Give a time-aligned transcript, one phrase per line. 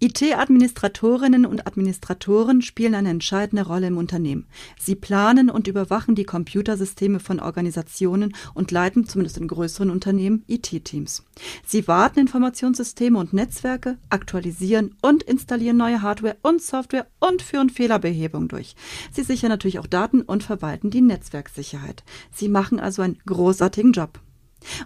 [0.00, 4.46] IT-Administratorinnen und Administratoren spielen eine entscheidende Rolle im Unternehmen.
[4.78, 11.24] Sie planen und überwachen die Computersysteme von Organisationen und leiten, zumindest in größeren Unternehmen, IT-Teams.
[11.66, 18.48] Sie warten Informationssysteme und Netzwerke, aktualisieren und installieren neue Hardware und Software und führen Fehlerbehebung
[18.48, 18.76] durch.
[19.12, 22.04] Sie sichern natürlich auch Daten und verwalten die Netzwerksicherheit.
[22.32, 24.20] Sie machen also einen großartigen Job.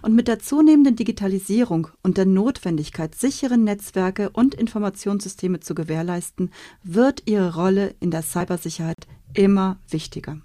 [0.01, 6.51] Und mit der zunehmenden Digitalisierung und der Notwendigkeit, sichere Netzwerke und Informationssysteme zu gewährleisten,
[6.83, 10.37] wird ihre Rolle in der Cybersicherheit immer wichtiger.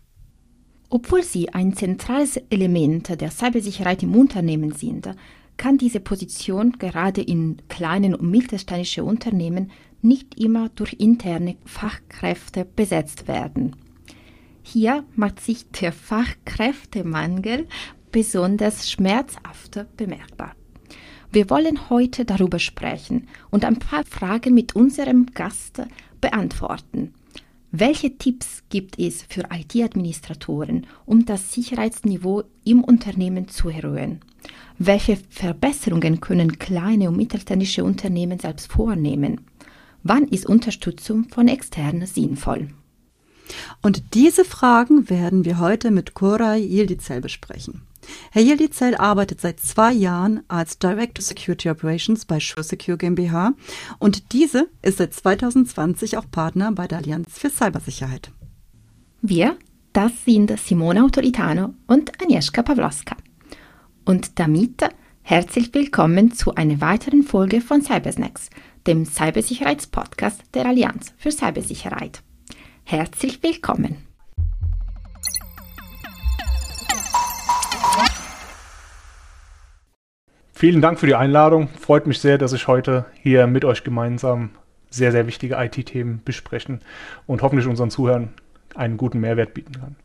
[0.88, 5.08] Obwohl sie ein zentrales Element der Cybersicherheit im Unternehmen sind,
[5.56, 9.70] kann diese Position gerade in kleinen und mittelständischen Unternehmen
[10.02, 13.74] nicht immer durch interne Fachkräfte besetzt werden.
[14.62, 17.66] Hier macht sich der Fachkräftemangel
[18.12, 20.54] besonders schmerzhaft bemerkbar.
[21.32, 25.82] Wir wollen heute darüber sprechen und ein paar Fragen mit unserem Gast
[26.20, 27.12] beantworten.
[27.72, 34.20] Welche Tipps gibt es für IT-Administratoren, um das Sicherheitsniveau im Unternehmen zu erhöhen?
[34.78, 39.42] Welche Verbesserungen können kleine und mittelständische Unternehmen selbst vornehmen?
[40.02, 42.68] Wann ist Unterstützung von externen sinnvoll?
[43.82, 47.82] Und diese Fragen werden wir heute mit Koray Yildizel besprechen.
[48.30, 53.52] Herr Yildizel arbeitet seit zwei Jahren als Director Security Operations bei SureSecure GmbH
[53.98, 58.30] und diese ist seit 2020 auch Partner bei der Allianz für Cybersicherheit.
[59.22, 59.56] Wir,
[59.92, 63.16] das sind Simona Autoritano und Agnieszka Pawlowska.
[64.04, 64.82] Und damit
[65.22, 68.50] herzlich willkommen zu einer weiteren Folge von Cybersnacks,
[68.86, 72.22] dem Cybersicherheitspodcast der Allianz für Cybersicherheit.
[72.84, 74.05] Herzlich willkommen!
[80.56, 81.68] Vielen Dank für die Einladung.
[81.78, 84.52] Freut mich sehr, dass ich heute hier mit euch gemeinsam
[84.88, 86.80] sehr, sehr wichtige IT-Themen besprechen
[87.26, 88.30] und hoffentlich unseren Zuhörern
[88.74, 89.96] einen guten Mehrwert bieten kann.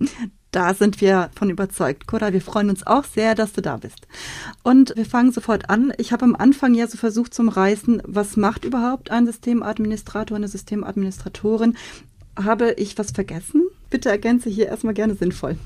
[0.50, 2.34] Da sind wir von überzeugt, Koda.
[2.34, 4.06] Wir freuen uns auch sehr, dass du da bist.
[4.62, 5.94] Und wir fangen sofort an.
[5.96, 10.48] Ich habe am Anfang ja so versucht zum Reißen, was macht überhaupt ein Systemadministrator, eine
[10.48, 11.78] Systemadministratorin?
[12.36, 13.62] Habe ich was vergessen?
[13.88, 15.56] Bitte ergänze hier erstmal gerne sinnvoll.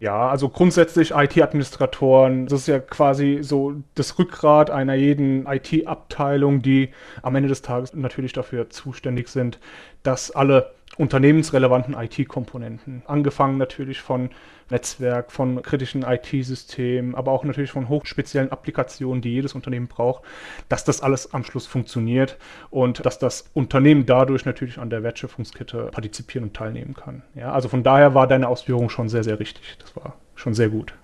[0.00, 6.88] Ja, also grundsätzlich IT-Administratoren, das ist ja quasi so das Rückgrat einer jeden IT-Abteilung, die
[7.20, 9.58] am Ende des Tages natürlich dafür zuständig sind,
[10.02, 14.30] dass alle unternehmensrelevanten IT-Komponenten, angefangen natürlich von
[14.70, 20.24] Netzwerk, von kritischen IT-Systemen, aber auch natürlich von hochspeziellen Applikationen, die jedes Unternehmen braucht,
[20.68, 22.38] dass das alles am Schluss funktioniert
[22.70, 27.22] und dass das Unternehmen dadurch natürlich an der Wertschöpfungskette partizipieren und teilnehmen kann.
[27.34, 29.78] Ja, also von daher war deine Ausführung schon sehr, sehr richtig.
[29.80, 30.94] Das war schon sehr gut.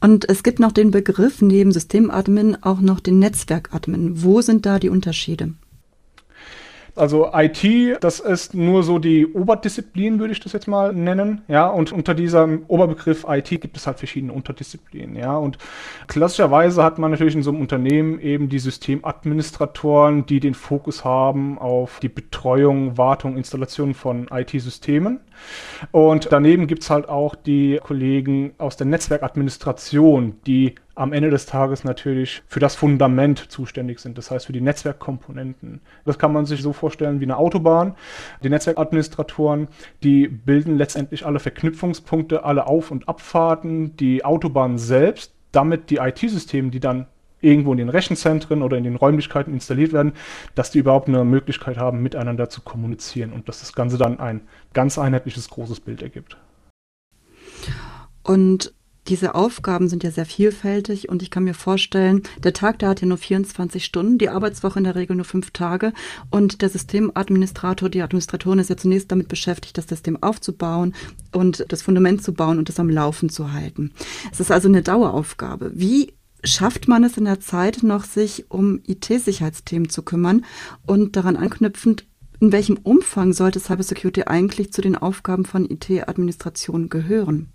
[0.00, 4.22] Und es gibt noch den Begriff neben Systemadmin auch noch den Netzwerkadmin.
[4.22, 5.54] Wo sind da die Unterschiede?
[6.96, 11.42] Also IT, das ist nur so die Oberdisziplin, würde ich das jetzt mal nennen.
[11.46, 15.14] Ja, und unter diesem Oberbegriff IT gibt es halt verschiedene Unterdisziplinen.
[15.14, 15.58] Ja, und
[16.06, 21.58] klassischerweise hat man natürlich in so einem Unternehmen eben die Systemadministratoren, die den Fokus haben
[21.58, 25.20] auf die Betreuung, Wartung, Installation von IT-Systemen.
[25.92, 31.46] Und daneben gibt es halt auch die Kollegen aus der Netzwerkadministration, die am Ende des
[31.46, 35.82] Tages natürlich für das Fundament zuständig sind, das heißt für die Netzwerkkomponenten.
[36.06, 37.94] Das kann man sich so vorstellen wie eine Autobahn.
[38.42, 39.68] Die Netzwerkadministratoren,
[40.02, 46.70] die bilden letztendlich alle Verknüpfungspunkte, alle Auf- und Abfahrten, die Autobahn selbst, damit die IT-Systeme,
[46.70, 47.06] die dann
[47.40, 50.12] irgendwo in den Rechenzentren oder in den Räumlichkeiten installiert werden,
[50.54, 54.42] dass die überhaupt eine Möglichkeit haben, miteinander zu kommunizieren und dass das Ganze dann ein
[54.72, 56.36] ganz einheitliches großes Bild ergibt.
[58.22, 58.72] Und
[59.08, 63.00] diese Aufgaben sind ja sehr vielfältig und ich kann mir vorstellen, der Tag, der hat
[63.00, 65.92] ja nur 24 Stunden, die Arbeitswoche in der Regel nur fünf Tage
[66.30, 70.92] und der Systemadministrator, die Administratorin ist ja zunächst damit beschäftigt, das System aufzubauen
[71.32, 73.92] und das Fundament zu bauen und es am Laufen zu halten.
[74.32, 75.70] Es ist also eine Daueraufgabe.
[75.74, 76.15] Wie
[76.46, 80.44] schafft man es in der Zeit noch, sich um IT-Sicherheitsthemen zu kümmern
[80.86, 82.06] und daran anknüpfend,
[82.40, 87.52] in welchem Umfang sollte Cybersecurity eigentlich zu den Aufgaben von IT-Administration gehören?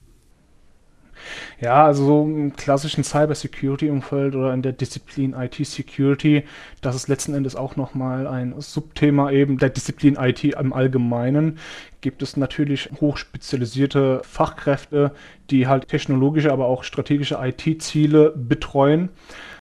[1.60, 6.44] Ja, also so im klassischen Cyber-Security-Umfeld oder in der Disziplin IT-Security,
[6.82, 11.60] das ist letzten Endes auch nochmal ein Subthema eben der Disziplin IT im Allgemeinen,
[12.02, 15.12] gibt es natürlich hochspezialisierte Fachkräfte,
[15.50, 19.10] die halt technologische, aber auch strategische IT-Ziele betreuen.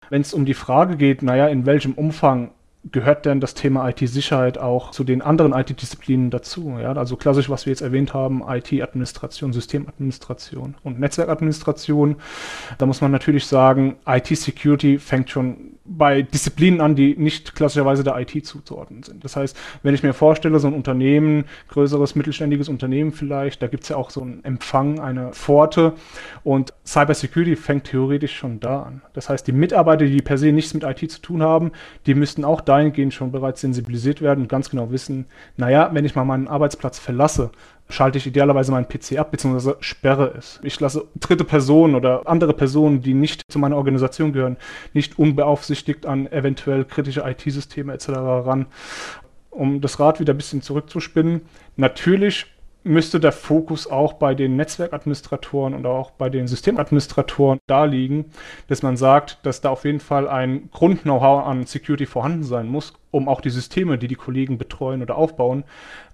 [0.08, 2.50] Wenn es um die Frage geht, naja, in welchem Umfang
[2.84, 6.78] gehört denn das Thema IT-Sicherheit auch zu den anderen IT-Disziplinen dazu?
[6.80, 6.92] Ja?
[6.92, 12.16] Also klassisch, was wir jetzt erwähnt haben, IT-Administration, Systemadministration und Netzwerkadministration.
[12.78, 18.16] Da muss man natürlich sagen, IT-Security fängt schon bei Disziplinen an, die nicht klassischerweise der
[18.18, 19.24] IT zuzuordnen sind.
[19.24, 23.82] Das heißt, wenn ich mir vorstelle, so ein Unternehmen, größeres mittelständiges Unternehmen vielleicht, da gibt
[23.82, 25.94] es ja auch so einen Empfang, eine Pforte
[26.44, 29.02] und Cybersecurity fängt theoretisch schon da an.
[29.14, 31.72] Das heißt, die Mitarbeiter, die per se nichts mit IT zu tun haben,
[32.06, 35.26] die müssten auch dahingehend schon bereits sensibilisiert werden und ganz genau wissen,
[35.56, 37.50] naja, wenn ich mal meinen Arbeitsplatz verlasse,
[37.90, 40.60] schalte ich idealerweise meinen PC ab, beziehungsweise sperre es.
[40.62, 44.56] Ich lasse dritte Personen oder andere Personen, die nicht zu meiner Organisation gehören,
[44.92, 48.08] nicht unbeaufsichtigt an eventuell kritische IT-Systeme etc.
[48.08, 48.66] ran.
[49.50, 51.42] Um das Rad wieder ein bisschen zurückzuspinnen,
[51.76, 52.46] natürlich
[52.82, 58.26] müsste der Fokus auch bei den Netzwerkadministratoren und auch bei den Systemadministratoren da liegen,
[58.68, 62.94] dass man sagt, dass da auf jeden Fall ein Grund-Know-how an Security vorhanden sein muss,
[63.10, 65.64] um auch die Systeme, die die Kollegen betreuen oder aufbauen,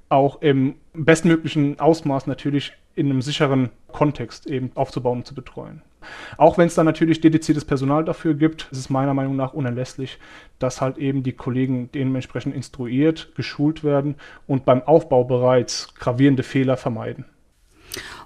[0.08, 5.82] auch im bestmöglichen Ausmaß natürlich in einem sicheren Kontext eben aufzubauen und zu betreuen.
[6.36, 10.18] Auch wenn es dann natürlich dediziertes Personal dafür gibt, ist es meiner Meinung nach unerlässlich,
[10.58, 14.14] dass halt eben die Kollegen dementsprechend instruiert, geschult werden
[14.46, 17.24] und beim Aufbau bereits gravierende Fehler vermeiden.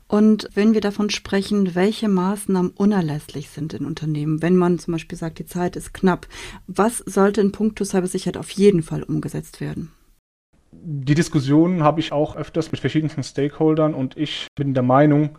[0.07, 5.17] Und wenn wir davon sprechen, welche Maßnahmen unerlässlich sind in Unternehmen, wenn man zum Beispiel
[5.17, 6.27] sagt, die Zeit ist knapp,
[6.67, 9.93] was sollte in puncto Cybersicherheit auf jeden Fall umgesetzt werden?
[10.73, 15.31] Die Diskussion habe ich auch öfters mit verschiedenen Stakeholdern und ich bin der Meinung,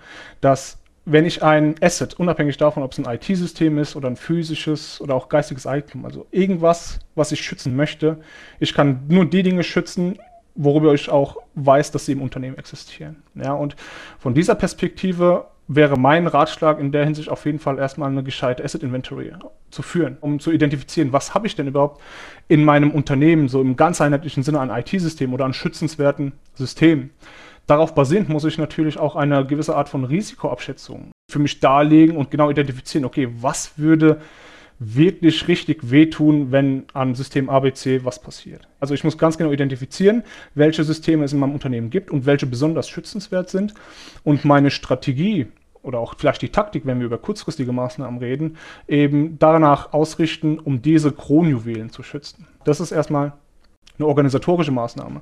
[0.41, 5.01] dass wenn ich ein Asset, unabhängig davon, ob es ein IT-System ist oder ein physisches
[5.01, 8.19] oder auch geistiges Eigentum, also irgendwas, was ich schützen möchte,
[8.59, 10.19] ich kann nur die Dinge schützen,
[10.53, 13.23] worüber ich auch weiß, dass sie im Unternehmen existieren.
[13.35, 13.75] Ja, und
[14.19, 18.63] von dieser Perspektive wäre mein Ratschlag in der Hinsicht auf jeden Fall erstmal eine gescheite
[18.63, 19.31] Asset Inventory
[19.69, 22.01] zu führen, um zu identifizieren, was habe ich denn überhaupt
[22.47, 27.11] in meinem Unternehmen, so im ganz einheitlichen Sinne an IT-Systemen oder an schützenswerten Systemen.
[27.67, 32.31] Darauf basierend muss ich natürlich auch eine gewisse Art von Risikoabschätzung für mich darlegen und
[32.31, 34.19] genau identifizieren, okay, was würde
[34.83, 38.67] wirklich richtig wehtun, wenn an System ABC was passiert.
[38.79, 40.23] Also ich muss ganz genau identifizieren,
[40.55, 43.75] welche Systeme es in meinem Unternehmen gibt und welche besonders schützenswert sind
[44.23, 45.47] und meine Strategie
[45.83, 48.57] oder auch vielleicht die Taktik, wenn wir über kurzfristige Maßnahmen reden,
[48.87, 52.47] eben danach ausrichten, um diese Kronjuwelen zu schützen.
[52.63, 53.33] Das ist erstmal
[53.97, 55.21] eine organisatorische Maßnahme.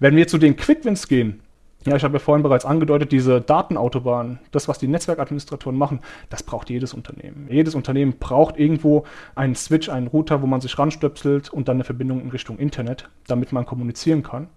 [0.00, 1.42] Wenn wir zu den Quickwins gehen,
[1.86, 6.42] ja, ich habe ja vorhin bereits angedeutet, diese Datenautobahn, das, was die Netzwerkadministratoren machen, das
[6.42, 7.46] braucht jedes Unternehmen.
[7.48, 9.04] Jedes Unternehmen braucht irgendwo
[9.36, 13.08] einen Switch, einen Router, wo man sich ranstöpselt und dann eine Verbindung in Richtung Internet,
[13.28, 14.48] damit man kommunizieren kann.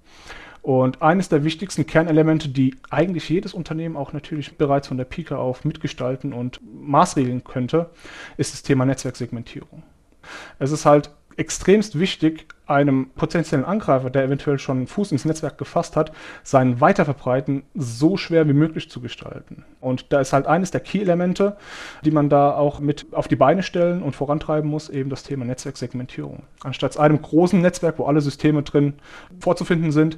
[0.62, 5.38] Und eines der wichtigsten Kernelemente, die eigentlich jedes Unternehmen auch natürlich bereits von der Pike
[5.38, 7.90] auf mitgestalten und maßregeln könnte,
[8.38, 9.82] ist das Thema Netzwerksegmentierung.
[10.60, 11.10] Es ist halt
[11.42, 16.12] extremst wichtig, einem potenziellen Angreifer, der eventuell schon Fuß ins Netzwerk gefasst hat,
[16.44, 19.66] sein Weiterverbreiten so schwer wie möglich zu gestalten.
[19.82, 21.58] Und da ist halt eines der Key-Elemente,
[22.06, 25.44] die man da auch mit auf die Beine stellen und vorantreiben muss, eben das Thema
[25.44, 26.44] Netzwerksegmentierung.
[26.64, 28.94] Anstatt einem großen Netzwerk, wo alle Systeme drin
[29.40, 30.18] vorzufinden sind,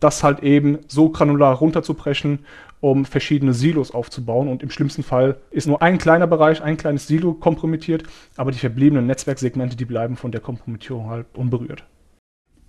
[0.00, 2.40] das halt eben so granular runterzubrechen
[2.84, 4.48] um verschiedene Silos aufzubauen.
[4.48, 8.02] Und im schlimmsten Fall ist nur ein kleiner Bereich, ein kleines Silo kompromittiert,
[8.36, 11.84] aber die verbliebenen Netzwerksegmente, die bleiben von der Kompromittierung halt unberührt.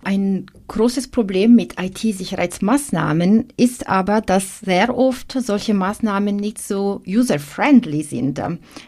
[0.06, 8.04] Ein großes Problem mit IT-Sicherheitsmaßnahmen ist aber, dass sehr oft solche Maßnahmen nicht so user-friendly
[8.04, 8.40] sind,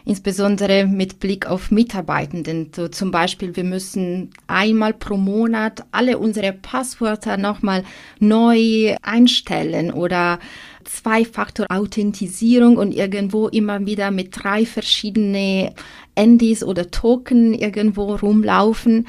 [0.05, 2.71] insbesondere mit Blick auf Mitarbeitenden.
[2.73, 7.83] So zum Beispiel, wir müssen einmal pro Monat alle unsere Passwörter nochmal
[8.21, 10.39] neu einstellen oder
[10.85, 15.73] Zwei-Faktor-Authentisierung und irgendwo immer wieder mit drei verschiedene
[16.15, 19.05] Handys oder Token irgendwo rumlaufen.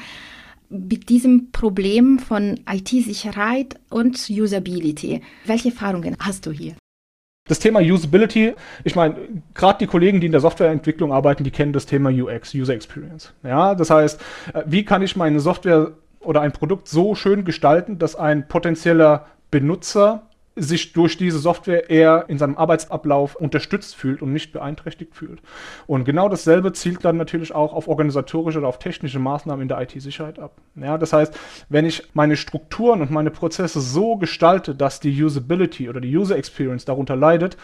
[0.71, 5.21] Mit diesem Problem von IT-Sicherheit und Usability.
[5.45, 6.75] Welche Erfahrungen hast du hier?
[7.49, 8.53] Das Thema Usability,
[8.85, 9.15] ich meine,
[9.53, 13.33] gerade die Kollegen, die in der Softwareentwicklung arbeiten, die kennen das Thema UX, User Experience.
[13.43, 14.21] Ja, das heißt,
[14.53, 19.25] äh, wie kann ich meine Software oder ein Produkt so schön gestalten, dass ein potenzieller
[19.49, 25.41] Benutzer sich durch diese Software eher in seinem Arbeitsablauf unterstützt fühlt und nicht beeinträchtigt fühlt.
[25.87, 29.81] Und genau dasselbe zielt dann natürlich auch auf organisatorische oder auf technische Maßnahmen in der
[29.81, 30.57] IT-Sicherheit ab.
[30.75, 31.37] Ja, das heißt,
[31.69, 36.35] wenn ich meine Strukturen und meine Prozesse so gestalte, dass die Usability oder die User
[36.35, 37.55] Experience darunter leidet,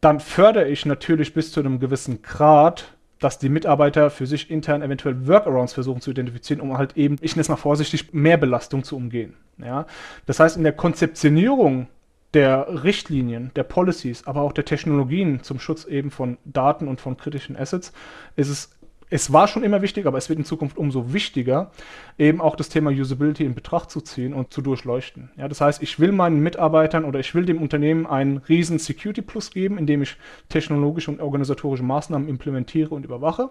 [0.00, 4.82] dann fördere ich natürlich bis zu einem gewissen Grad dass die Mitarbeiter für sich intern
[4.82, 8.84] eventuell Workarounds versuchen zu identifizieren, um halt eben, ich nenne es mal vorsichtig, mehr Belastung
[8.84, 9.34] zu umgehen.
[9.58, 9.86] Ja?
[10.26, 11.88] Das heißt, in der Konzeptionierung
[12.34, 17.16] der Richtlinien, der Policies, aber auch der Technologien zum Schutz eben von Daten und von
[17.16, 17.92] kritischen Assets
[18.34, 18.75] ist es
[19.08, 21.70] es war schon immer wichtig, aber es wird in Zukunft umso wichtiger,
[22.18, 25.30] eben auch das Thema Usability in Betracht zu ziehen und zu durchleuchten.
[25.36, 29.22] Ja, das heißt, ich will meinen Mitarbeitern oder ich will dem Unternehmen einen riesen Security
[29.22, 30.16] Plus geben, indem ich
[30.48, 33.50] technologische und organisatorische Maßnahmen implementiere und überwache.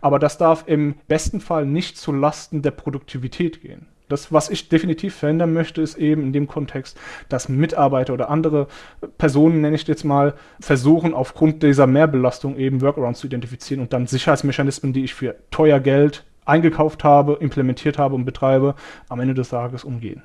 [0.00, 3.86] Aber das darf im besten Fall nicht zu Lasten der Produktivität gehen.
[4.14, 6.96] Das, was ich definitiv verändern möchte, ist eben in dem Kontext,
[7.28, 8.68] dass Mitarbeiter oder andere
[9.18, 14.06] Personen, nenne ich jetzt mal, versuchen, aufgrund dieser Mehrbelastung eben Workarounds zu identifizieren und dann
[14.06, 18.76] Sicherheitsmechanismen, die ich für teuer Geld eingekauft habe, implementiert habe und betreibe,
[19.08, 20.22] am Ende des Tages umgehen.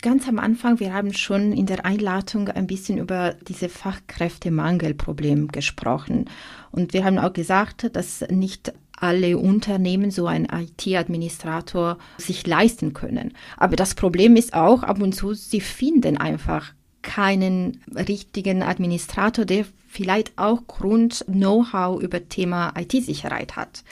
[0.00, 6.24] Ganz am Anfang, wir haben schon in der Einladung ein bisschen über diese Fachkräftemangelproblem gesprochen.
[6.70, 13.32] Und wir haben auch gesagt, dass nicht alle Unternehmen so einen IT-Administrator sich leisten können.
[13.56, 19.64] Aber das Problem ist auch ab und zu, sie finden einfach keinen richtigen Administrator, der
[19.88, 23.82] vielleicht auch Grund-Know-how über Thema IT-Sicherheit hat.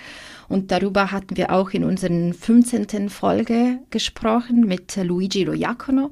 [0.49, 3.11] Und darüber hatten wir auch in unseren 15.
[3.11, 6.11] Folge gesprochen mit Luigi Loiacono.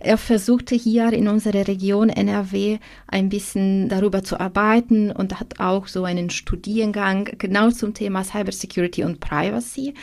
[0.00, 5.86] Er versuchte hier in unserer Region NRW ein bisschen darüber zu arbeiten und hat auch
[5.86, 9.94] so einen Studiengang genau zum Thema Cybersecurity und Privacy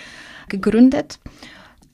[0.48, 1.20] gegründet.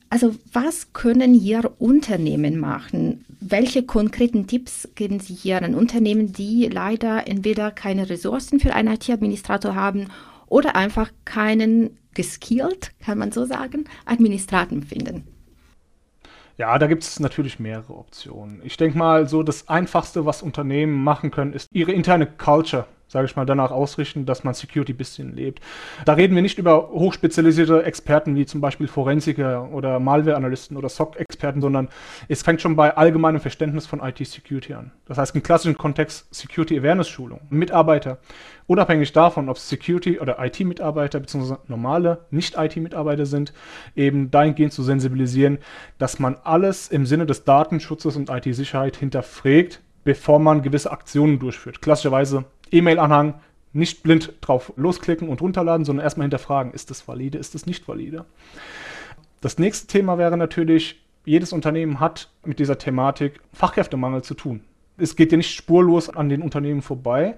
[0.09, 3.25] Also was können hier Unternehmen machen?
[3.41, 8.93] Welche konkreten Tipps geben Sie hier an Unternehmen, die leider entweder keine Ressourcen für einen
[8.93, 10.07] IT-Administrator haben
[10.47, 15.23] oder einfach keinen geskillt, kann man so sagen, Administraten finden?
[16.57, 18.59] Ja, da gibt es natürlich mehrere Optionen.
[18.65, 23.25] Ich denke mal, so das Einfachste, was Unternehmen machen können, ist ihre interne Culture sage
[23.25, 25.61] ich mal, danach ausrichten, dass man Security ein bisschen lebt.
[26.05, 31.59] Da reden wir nicht über hochspezialisierte Experten wie zum Beispiel Forensiker oder Malware-Analysten oder SOC-Experten,
[31.59, 31.89] sondern
[32.27, 34.91] es fängt schon bei allgemeinem Verständnis von IT-Security an.
[35.05, 37.41] Das heißt, im klassischen Kontext Security-Awareness-Schulung.
[37.49, 38.19] Mitarbeiter,
[38.67, 41.55] unabhängig davon, ob Security- oder IT-Mitarbeiter bzw.
[41.67, 43.53] normale Nicht-IT-Mitarbeiter sind,
[43.95, 45.57] eben dahingehend zu sensibilisieren,
[45.97, 51.81] dass man alles im Sinne des Datenschutzes und IT-Sicherheit hinterfragt, bevor man gewisse Aktionen durchführt.
[51.81, 53.35] Klassischerweise E-Mail-Anhang,
[53.73, 57.87] nicht blind drauf losklicken und runterladen, sondern erstmal hinterfragen, ist das valide, ist das nicht
[57.87, 58.25] valide.
[59.41, 64.61] Das nächste Thema wäre natürlich, jedes Unternehmen hat mit dieser Thematik Fachkräftemangel zu tun.
[64.97, 67.37] Es geht ja nicht spurlos an den Unternehmen vorbei,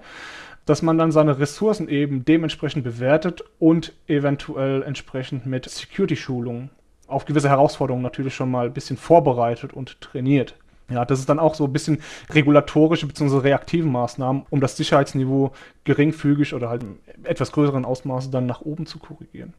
[0.66, 6.70] dass man dann seine Ressourcen eben dementsprechend bewertet und eventuell entsprechend mit Security-Schulungen
[7.06, 10.54] auf gewisse Herausforderungen natürlich schon mal ein bisschen vorbereitet und trainiert.
[10.92, 13.38] Ja, das ist dann auch so ein bisschen regulatorische bzw.
[13.38, 15.52] reaktive Maßnahmen, um das Sicherheitsniveau
[15.84, 19.54] geringfügig oder halt im etwas größeren Ausmaße dann nach oben zu korrigieren.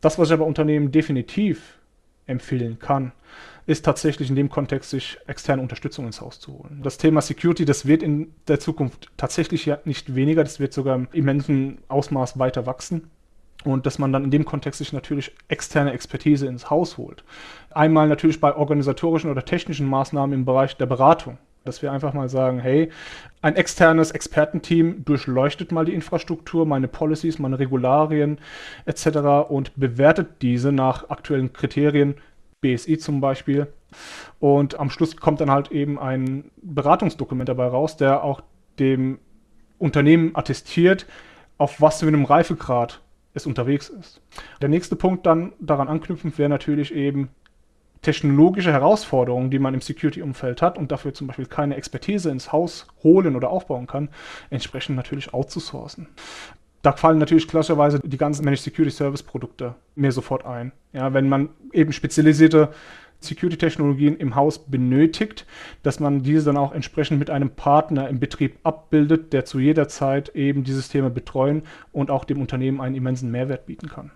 [0.00, 1.78] Das, was ich aber Unternehmen definitiv
[2.26, 3.12] empfehlen kann,
[3.66, 6.80] ist tatsächlich in dem Kontext, sich externe Unterstützung ins Haus zu holen.
[6.82, 10.96] Das Thema Security, das wird in der Zukunft tatsächlich ja nicht weniger, das wird sogar
[10.96, 13.10] im immensen Ausmaß weiter wachsen
[13.70, 17.24] und dass man dann in dem Kontext sich natürlich externe Expertise ins Haus holt.
[17.70, 21.38] Einmal natürlich bei organisatorischen oder technischen Maßnahmen im Bereich der Beratung.
[21.64, 22.90] Dass wir einfach mal sagen, hey,
[23.40, 28.38] ein externes Expertenteam durchleuchtet mal die Infrastruktur, meine Policies, meine Regularien
[28.84, 29.48] etc.
[29.48, 32.16] und bewertet diese nach aktuellen Kriterien,
[32.60, 33.68] BSI zum Beispiel.
[34.40, 38.42] Und am Schluss kommt dann halt eben ein Beratungsdokument dabei raus, der auch
[38.78, 39.18] dem
[39.78, 41.06] Unternehmen attestiert,
[41.58, 43.00] auf was für einem Reifegrad
[43.34, 44.20] es unterwegs ist.
[44.60, 47.30] Der nächste Punkt dann daran anknüpfend wäre natürlich eben
[48.02, 52.88] technologische Herausforderungen, die man im Security-Umfeld hat und dafür zum Beispiel keine Expertise ins Haus
[53.02, 54.08] holen oder aufbauen kann,
[54.50, 56.08] entsprechend natürlich outzusourcen.
[56.82, 60.72] Da fallen natürlich klassischerweise die ganzen Managed Security Service Produkte mir sofort ein.
[60.92, 62.70] Ja, wenn man eben spezialisierte
[63.24, 65.46] Security-Technologien im Haus benötigt,
[65.82, 69.88] dass man diese dann auch entsprechend mit einem Partner im Betrieb abbildet, der zu jeder
[69.88, 71.62] Zeit eben die Systeme betreuen
[71.92, 74.10] und auch dem Unternehmen einen immensen Mehrwert bieten kann.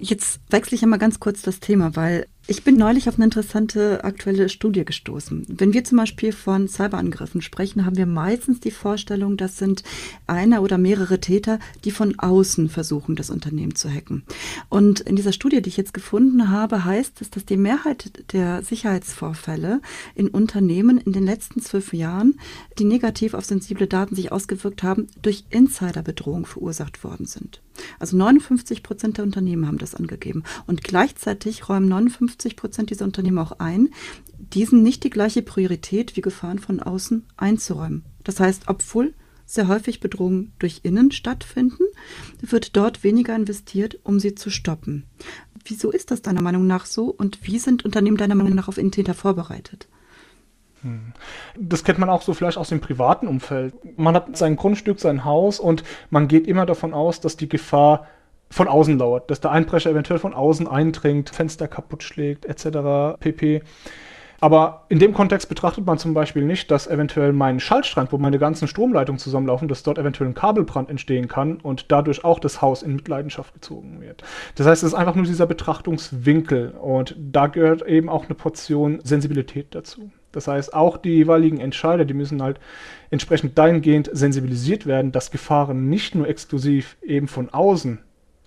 [0.00, 4.04] Jetzt wechsle ich einmal ganz kurz das Thema, weil ich bin neulich auf eine interessante
[4.04, 5.44] aktuelle Studie gestoßen.
[5.48, 9.82] Wenn wir zum Beispiel von Cyberangriffen sprechen, haben wir meistens die Vorstellung, das sind
[10.26, 14.22] einer oder mehrere Täter, die von außen versuchen, das Unternehmen zu hacken.
[14.70, 18.62] Und in dieser Studie, die ich jetzt gefunden habe, heißt es, dass die Mehrheit der
[18.62, 19.82] Sicherheitsvorfälle
[20.14, 22.40] in Unternehmen in den letzten zwölf Jahren,
[22.78, 27.60] die negativ auf sensible Daten sich ausgewirkt haben, durch Insiderbedrohung verursacht worden sind.
[27.98, 30.44] Also 59 Prozent der Unternehmen haben das angegeben.
[30.66, 33.88] Und gleichzeitig räumen 59 50 Prozent dieser Unternehmen auch ein,
[34.38, 38.04] diesen nicht die gleiche Priorität wie Gefahren von außen einzuräumen.
[38.24, 39.14] Das heißt, obwohl
[39.46, 41.84] sehr häufig Bedrohungen durch Innen stattfinden,
[42.40, 45.04] wird dort weniger investiert, um sie zu stoppen.
[45.64, 48.78] Wieso ist das deiner Meinung nach so und wie sind Unternehmen deiner Meinung nach auf
[48.78, 49.88] Innentäter vorbereitet?
[50.82, 51.12] Hm.
[51.58, 53.74] Das kennt man auch so vielleicht aus dem privaten Umfeld.
[53.98, 58.06] Man hat sein Grundstück, sein Haus und man geht immer davon aus, dass die Gefahr
[58.50, 63.18] von außen lauert, dass der Einbrecher eventuell von außen eindringt, Fenster kaputt schlägt, etc.
[63.20, 63.62] pp.
[64.40, 68.38] Aber in dem Kontext betrachtet man zum Beispiel nicht, dass eventuell mein Schaltstrand, wo meine
[68.38, 72.84] ganzen Stromleitungen zusammenlaufen, dass dort eventuell ein Kabelbrand entstehen kann und dadurch auch das Haus
[72.84, 74.22] in Mitleidenschaft gezogen wird.
[74.54, 79.00] Das heißt, es ist einfach nur dieser Betrachtungswinkel und da gehört eben auch eine Portion
[79.02, 80.12] Sensibilität dazu.
[80.32, 82.60] Das heißt, auch die jeweiligen Entscheider, die müssen halt
[83.10, 88.00] entsprechend dahingehend sensibilisiert werden, dass Gefahren nicht nur exklusiv eben von außen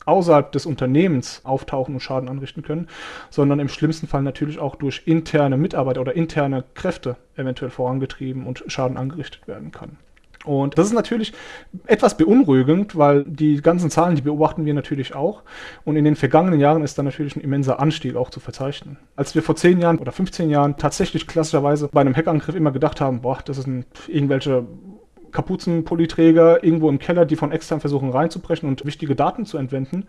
[0.05, 2.87] außerhalb des Unternehmens auftauchen und Schaden anrichten können,
[3.29, 8.63] sondern im schlimmsten Fall natürlich auch durch interne Mitarbeiter oder interne Kräfte eventuell vorangetrieben und
[8.67, 9.97] Schaden angerichtet werden kann.
[10.43, 11.33] Und das ist natürlich
[11.85, 15.43] etwas beunruhigend, weil die ganzen Zahlen, die beobachten wir natürlich auch.
[15.85, 18.97] Und in den vergangenen Jahren ist da natürlich ein immenser Anstieg auch zu verzeichnen.
[19.15, 23.01] Als wir vor 10 Jahren oder 15 Jahren tatsächlich klassischerweise bei einem Hackangriff immer gedacht
[23.01, 24.65] haben, boah, das ein, irgendwelche
[25.31, 30.05] Kapuzenpolyträger irgendwo im Keller, die von extern versuchen reinzubrechen und wichtige Daten zu entwenden,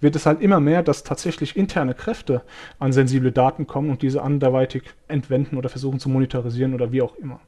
[0.00, 2.42] wird es halt immer mehr, dass tatsächlich interne Kräfte
[2.78, 7.16] an sensible Daten kommen und diese anderweitig entwenden oder versuchen zu monetarisieren oder wie auch
[7.16, 7.40] immer.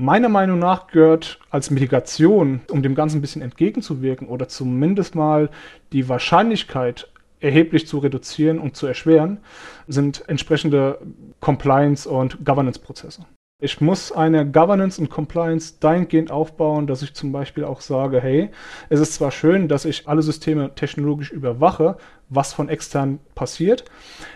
[0.00, 5.50] Meiner Meinung nach gehört als Mitigation, um dem Ganzen ein bisschen entgegenzuwirken oder zumindest mal
[5.92, 9.38] die Wahrscheinlichkeit erheblich zu reduzieren und zu erschweren,
[9.88, 11.00] sind entsprechende
[11.40, 13.26] Compliance- und Governance-Prozesse.
[13.60, 18.50] Ich muss eine Governance und Compliance dahingehend aufbauen, dass ich zum Beispiel auch sage, hey,
[18.90, 21.96] es ist zwar schön, dass ich alle Systeme technologisch überwache,
[22.28, 23.84] was von extern passiert,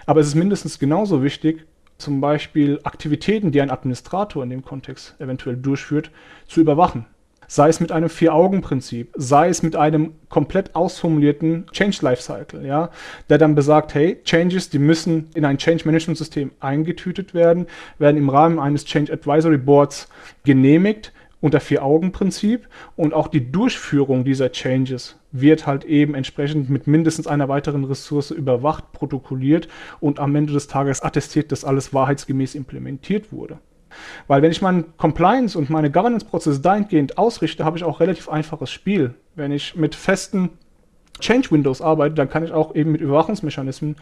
[0.07, 1.65] aber es ist mindestens genauso wichtig,
[2.03, 6.11] zum Beispiel Aktivitäten, die ein Administrator in dem Kontext eventuell durchführt,
[6.47, 7.07] zu überwachen.
[7.49, 12.91] Sei es mit einem Vier-Augen-Prinzip, sei es mit einem komplett ausformulierten Change Lifecycle, ja,
[13.29, 17.67] der dann besagt, hey, Changes, die müssen in ein Change Management System eingetütet werden,
[17.99, 20.09] werden im Rahmen eines Change Advisory Boards
[20.45, 27.27] genehmigt unter Vier-Augen-Prinzip und auch die Durchführung dieser Changes wird halt eben entsprechend mit mindestens
[27.27, 29.69] einer weiteren Ressource überwacht, protokolliert
[30.01, 33.59] und am Ende des Tages attestiert, dass alles wahrheitsgemäß implementiert wurde.
[34.27, 38.71] Weil wenn ich meinen Compliance und meine Governance-Prozesse dahingehend ausrichte, habe ich auch relativ einfaches
[38.71, 39.15] Spiel.
[39.35, 40.51] Wenn ich mit festen
[41.21, 43.97] Change-Windows arbeite, dann kann ich auch eben mit Überwachungsmechanismen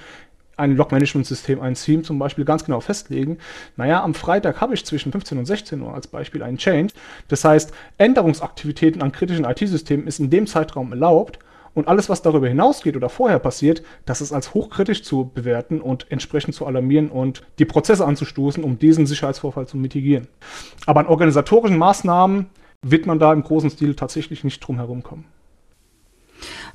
[0.60, 3.38] ein Log-Management-System, ein Theme zum Beispiel ganz genau festlegen.
[3.76, 6.92] Naja, am Freitag habe ich zwischen 15 und 16 Uhr als Beispiel einen Change.
[7.28, 11.38] Das heißt, Änderungsaktivitäten an kritischen IT-Systemen ist in dem Zeitraum erlaubt
[11.74, 16.06] und alles, was darüber hinausgeht oder vorher passiert, das ist als hochkritisch zu bewerten und
[16.10, 20.26] entsprechend zu alarmieren und die Prozesse anzustoßen, um diesen Sicherheitsvorfall zu mitigieren.
[20.86, 22.46] Aber an organisatorischen Maßnahmen
[22.82, 25.26] wird man da im großen Stil tatsächlich nicht drum herum kommen.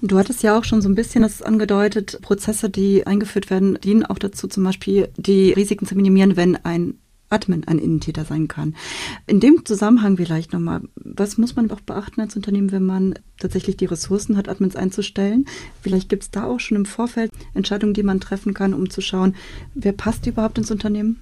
[0.02, 4.06] Du hattest ja auch schon so ein bisschen das angedeutet, Prozesse, die eingeführt werden, dienen
[4.06, 6.96] auch dazu, zum Beispiel die Risiken zu minimieren, wenn ein
[7.30, 8.76] Admin ein Innentäter sein kann.
[9.26, 13.78] In dem Zusammenhang vielleicht nochmal, was muss man auch beachten als Unternehmen, wenn man tatsächlich
[13.78, 15.46] die Ressourcen hat, Admins einzustellen?
[15.82, 19.02] Vielleicht gibt es da auch schon im Vorfeld Entscheidungen, die man treffen kann, um zu
[19.02, 19.36] schauen,
[19.74, 21.20] wer passt überhaupt ins Unternehmen?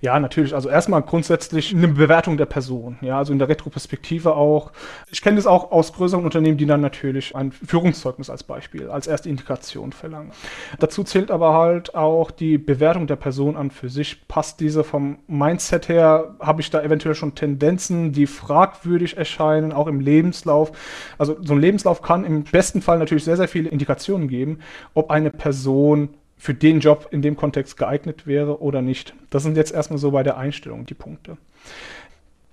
[0.00, 0.54] Ja, natürlich.
[0.54, 2.96] Also erstmal grundsätzlich eine Bewertung der Person.
[3.02, 4.72] Ja, also in der Retroperspektive auch.
[5.10, 9.06] Ich kenne das auch aus größeren Unternehmen, die dann natürlich ein Führungszeugnis als Beispiel, als
[9.06, 10.32] erste Integration verlangen.
[10.78, 14.26] Dazu zählt aber halt auch die Bewertung der Person an für sich.
[14.28, 16.34] Passt diese vom Mindset her?
[16.40, 20.72] Habe ich da eventuell schon Tendenzen, die fragwürdig erscheinen, auch im Lebenslauf?
[21.18, 24.60] Also so ein Lebenslauf kann im besten Fall natürlich sehr, sehr viele Indikationen geben,
[24.94, 26.08] ob eine Person
[26.40, 29.14] für den Job in dem Kontext geeignet wäre oder nicht.
[29.28, 31.36] Das sind jetzt erstmal so bei der Einstellung die Punkte.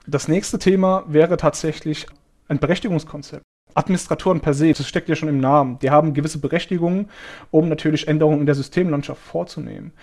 [0.06, 2.06] Das nächste Thema wäre tatsächlich
[2.50, 3.44] ein Berechtigungskonzept.
[3.76, 7.10] Administratoren per se, das steckt ja schon im Namen, die haben gewisse Berechtigungen,
[7.50, 9.94] um natürlich Änderungen in der Systemlandschaft vorzunehmen.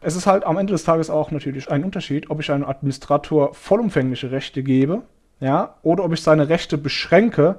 [0.00, 3.52] Es ist halt am Ende des Tages auch natürlich ein Unterschied, ob ich einem Administrator
[3.52, 5.02] vollumfängliche Rechte gebe,
[5.40, 7.58] ja, oder ob ich seine Rechte beschränke,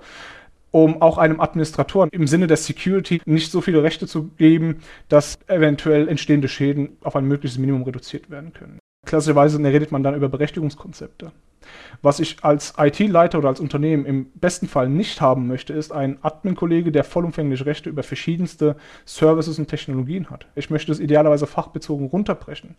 [0.75, 5.39] um auch einem Administrator im Sinne der Security nicht so viele Rechte zu geben, dass
[5.47, 8.79] eventuell entstehende Schäden auf ein mögliches Minimum reduziert werden können.
[9.05, 11.31] Klassischerweise redet man dann über Berechtigungskonzepte.
[12.01, 16.19] Was ich als IT-Leiter oder als Unternehmen im besten Fall nicht haben möchte, ist ein
[16.21, 20.47] Admin-Kollege, der vollumfänglich Rechte über verschiedenste Services und Technologien hat.
[20.55, 22.75] Ich möchte es idealerweise fachbezogen runterbrechen.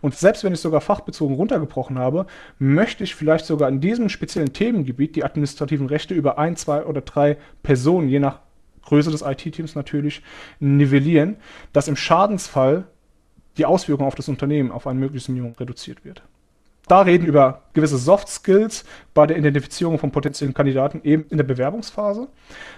[0.00, 2.26] Und selbst wenn ich sogar fachbezogen runtergebrochen habe,
[2.58, 7.02] möchte ich vielleicht sogar in diesem speziellen Themengebiet die administrativen Rechte über ein, zwei oder
[7.02, 8.40] drei Personen, je nach
[8.82, 10.22] Größe des IT-Teams natürlich,
[10.60, 11.36] nivellieren,
[11.72, 12.84] dass im Schadensfall
[13.56, 16.22] die Auswirkung auf das Unternehmen auf ein mögliches Minimum reduziert wird.
[16.86, 21.44] da reden über gewisse Soft Skills bei der Identifizierung von potenziellen Kandidaten eben in der
[21.44, 22.28] Bewerbungsphase,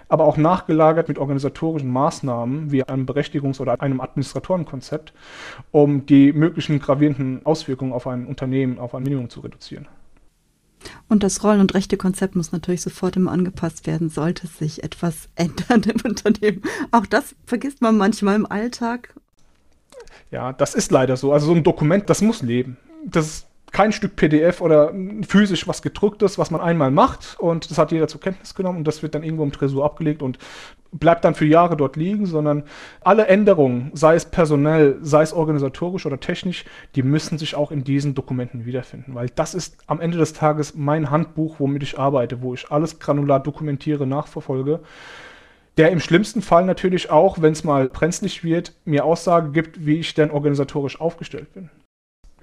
[0.09, 5.13] aber auch nachgelagert mit organisatorischen Maßnahmen wie einem Berechtigungs- oder einem Administratorenkonzept,
[5.73, 9.89] um die möglichen gravierenden Auswirkungen auf ein Unternehmen auf ein Minimum zu reduzieren.
[11.09, 15.83] Und das Rollen- und Rechtekonzept muss natürlich sofort immer angepasst werden, sollte sich etwas ändern
[15.83, 16.63] im Unternehmen.
[16.91, 19.15] Auch das vergisst man manchmal im Alltag.
[20.31, 21.33] Ja, das ist leider so.
[21.33, 22.77] Also so ein Dokument, das muss leben.
[23.05, 24.93] Das kein Stück PDF oder
[25.29, 28.87] physisch was gedrucktes, was man einmal macht und das hat jeder zur Kenntnis genommen und
[28.87, 30.39] das wird dann irgendwo im Tresor abgelegt und
[30.93, 32.63] bleibt dann für Jahre dort liegen, sondern
[33.03, 37.85] alle Änderungen, sei es personell, sei es organisatorisch oder technisch, die müssen sich auch in
[37.85, 42.41] diesen Dokumenten wiederfinden, weil das ist am Ende des Tages mein Handbuch, womit ich arbeite,
[42.41, 44.81] wo ich alles granular dokumentiere, nachverfolge
[45.77, 49.99] der im schlimmsten Fall natürlich auch, wenn es mal brenzlig wird, mir Aussage gibt, wie
[49.99, 51.71] ich denn organisatorisch aufgestellt bin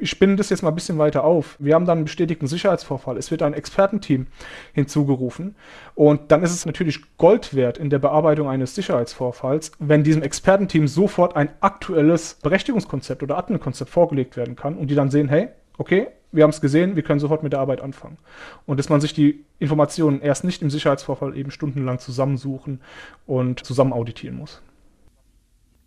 [0.04, 1.56] ich spinne das jetzt mal ein bisschen weiter auf.
[1.60, 3.18] Wir haben dann einen bestätigten Sicherheitsvorfall.
[3.18, 4.28] Es wird ein Expertenteam
[4.74, 5.56] hinzugerufen.
[5.96, 10.88] Und dann ist es natürlich Gold wert in der Bearbeitung eines Sicherheitsvorfalls, wenn diesem Expertenteam
[10.88, 16.08] sofort ein aktuelles Berechtigungskonzept oder Admin-Konzept vorgelegt werden kann und die dann sehen, hey, okay,
[16.34, 18.18] wir haben es gesehen, wir können sofort mit der Arbeit anfangen.
[18.66, 22.82] Und dass man sich die Informationen erst nicht im Sicherheitsvorfall eben stundenlang zusammensuchen
[23.26, 24.62] und zusammen auditieren muss.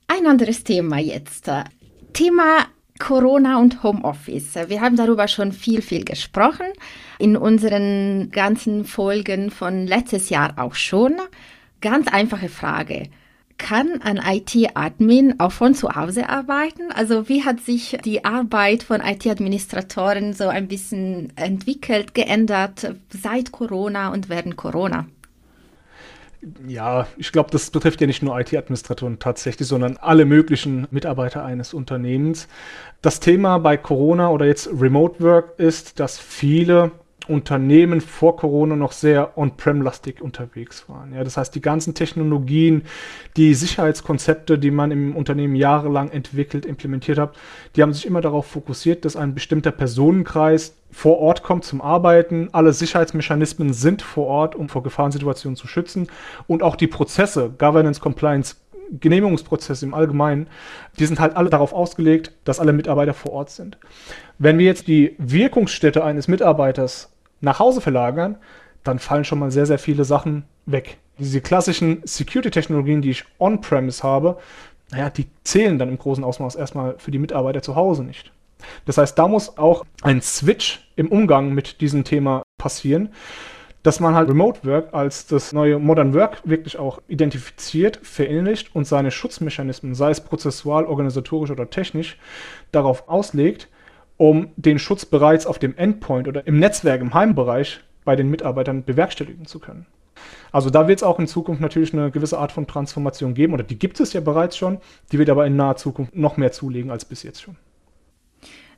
[0.06, 1.50] Ein anderes Thema jetzt.
[2.12, 2.66] Thema
[2.98, 4.54] Corona und Homeoffice.
[4.68, 6.66] Wir haben darüber schon viel, viel gesprochen.
[7.18, 11.16] In unseren ganzen Folgen von letztes Jahr auch schon.
[11.80, 13.08] Ganz einfache Frage.
[13.58, 16.92] Kann ein IT-Admin auch von zu Hause arbeiten?
[16.92, 24.12] Also wie hat sich die Arbeit von IT-Administratoren so ein bisschen entwickelt, geändert seit Corona
[24.12, 25.06] und während Corona?
[26.66, 31.74] ja, ich glaube, das betrifft ja nicht nur IT-Administratoren tatsächlich, sondern alle möglichen Mitarbeiter eines
[31.74, 32.48] Unternehmens.
[33.02, 36.92] Das Thema bei Corona oder jetzt Remote Work ist, dass viele
[37.28, 41.14] Unternehmen vor Corona noch sehr on-prem-lastig unterwegs waren.
[41.14, 42.82] Ja, das heißt, die ganzen Technologien,
[43.36, 47.36] die Sicherheitskonzepte, die man im Unternehmen jahrelang entwickelt, implementiert hat,
[47.74, 52.48] die haben sich immer darauf fokussiert, dass ein bestimmter Personenkreis vor Ort kommt zum Arbeiten.
[52.52, 56.08] Alle Sicherheitsmechanismen sind vor Ort, um vor Gefahrensituationen zu schützen.
[56.46, 58.56] Und auch die Prozesse, Governance, Compliance,
[58.90, 60.48] Genehmigungsprozesse im Allgemeinen,
[60.98, 63.78] die sind halt alle darauf ausgelegt, dass alle Mitarbeiter vor Ort sind.
[64.38, 68.36] Wenn wir jetzt die Wirkungsstätte eines Mitarbeiters nach Hause verlagern,
[68.84, 70.98] dann fallen schon mal sehr, sehr viele Sachen weg.
[71.18, 74.38] Diese klassischen Security-Technologien, die ich on-premise habe,
[74.90, 78.32] naja, die zählen dann im großen Ausmaß erstmal für die Mitarbeiter zu Hause nicht.
[78.84, 83.10] Das heißt, da muss auch ein Switch im Umgang mit diesem Thema passieren,
[83.82, 88.86] dass man halt Remote Work als das neue Modern Work wirklich auch identifiziert, verinnerlicht und
[88.86, 92.18] seine Schutzmechanismen, sei es prozessual, organisatorisch oder technisch,
[92.72, 93.68] darauf auslegt,
[94.16, 98.84] um den Schutz bereits auf dem Endpoint oder im Netzwerk, im Heimbereich bei den Mitarbeitern
[98.84, 99.86] bewerkstelligen zu können.
[100.52, 103.64] Also da wird es auch in Zukunft natürlich eine gewisse Art von Transformation geben, oder
[103.64, 104.78] die gibt es ja bereits schon,
[105.12, 107.56] die wird aber in naher Zukunft noch mehr zulegen als bis jetzt schon.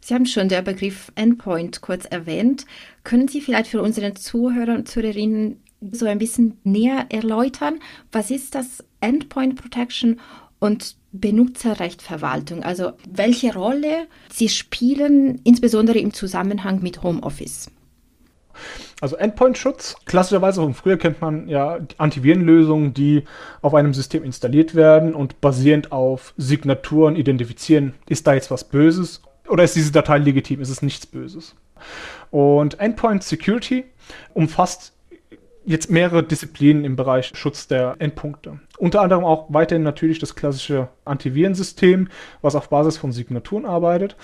[0.00, 2.64] Sie haben schon den Begriff Endpoint kurz erwähnt.
[3.04, 7.78] Können Sie vielleicht für unsere Zuhörer und Zuhörerinnen so ein bisschen näher erläutern,
[8.10, 10.20] was ist das Endpoint Protection
[10.58, 12.62] und Benutzerrechtverwaltung?
[12.62, 17.70] Also welche Rolle sie spielen, insbesondere im Zusammenhang mit Homeoffice?
[19.00, 23.24] Also Endpoint-Schutz, klassischerweise von früher kennt man ja Antivirenlösungen, die
[23.62, 29.22] auf einem System installiert werden und basierend auf Signaturen identifizieren, ist da jetzt was Böses
[29.48, 31.54] oder ist diese Datei legitim, ist es nichts Böses.
[32.30, 33.84] Und Endpoint Security
[34.34, 34.92] umfasst
[35.68, 38.58] jetzt mehrere Disziplinen im Bereich Schutz der Endpunkte.
[38.78, 42.08] Unter anderem auch weiterhin natürlich das klassische Antivirensystem,
[42.40, 44.16] was auf Basis von Signaturen arbeitet,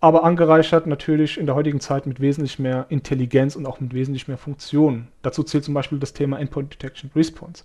[0.00, 4.28] aber angereichert natürlich in der heutigen Zeit mit wesentlich mehr Intelligenz und auch mit wesentlich
[4.28, 5.08] mehr Funktionen.
[5.22, 7.64] Dazu zählt zum Beispiel das Thema Endpoint Detection Response.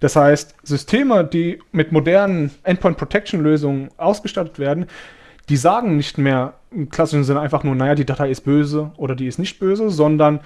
[0.00, 4.86] Das heißt, Systeme, die mit modernen Endpoint Protection Lösungen ausgestattet werden,
[5.48, 9.14] die sagen nicht mehr im klassischen Sinne einfach nur, naja, die Datei ist böse oder
[9.14, 10.40] die ist nicht böse, sondern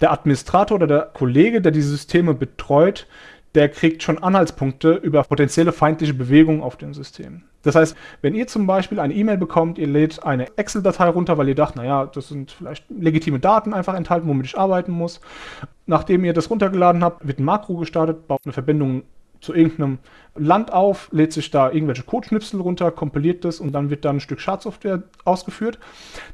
[0.00, 3.06] der Administrator oder der Kollege, der diese Systeme betreut,
[3.54, 7.42] der kriegt schon Anhaltspunkte über potenzielle feindliche Bewegungen auf dem System.
[7.62, 11.48] Das heißt, wenn ihr zum Beispiel eine E-Mail bekommt, ihr lädt eine Excel-Datei runter, weil
[11.48, 15.20] ihr dacht, naja, das sind vielleicht legitime Daten einfach enthalten, womit ich arbeiten muss.
[15.86, 19.02] Nachdem ihr das runtergeladen habt, wird ein Makro gestartet, baut eine Verbindung
[19.40, 19.98] zu irgendeinem
[20.36, 24.20] Land auf, lädt sich da irgendwelche Codeschnipsel runter, kompiliert das und dann wird da ein
[24.20, 25.78] Stück Schadsoftware ausgeführt.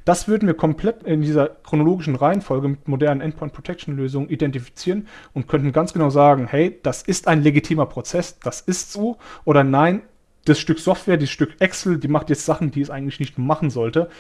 [0.05, 5.49] Das würden wir komplett in dieser chronologischen Reihenfolge mit modernen Endpoint Protection Lösungen identifizieren und
[5.49, 10.03] könnten ganz genau sagen, hey, das ist ein legitimer Prozess, das ist so oder nein,
[10.45, 13.71] das Stück Software, das Stück Excel, die macht jetzt Sachen, die es eigentlich nicht machen
[13.71, 14.11] sollte.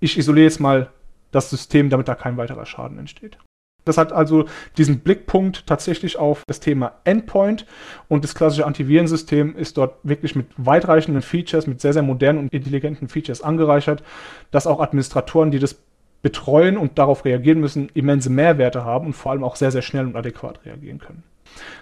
[0.00, 0.90] Ich isoliere jetzt mal
[1.30, 3.38] das System, damit da kein weiterer Schaden entsteht.
[3.84, 7.66] Das hat also diesen Blickpunkt tatsächlich auf das Thema Endpoint
[8.08, 12.52] und das klassische Antivirensystem ist dort wirklich mit weitreichenden Features, mit sehr, sehr modernen und
[12.52, 14.02] intelligenten Features angereichert,
[14.50, 15.76] dass auch Administratoren, die das
[16.22, 20.06] betreuen und darauf reagieren müssen, immense Mehrwerte haben und vor allem auch sehr, sehr schnell
[20.06, 21.22] und adäquat reagieren können.